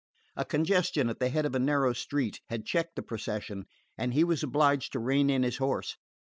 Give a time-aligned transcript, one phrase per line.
[0.35, 3.67] A congestion at the head of a narrow street had checked the procession,
[3.99, 5.95] and he was obliged to rein in his horse.